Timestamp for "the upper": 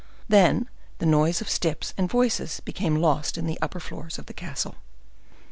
3.45-3.79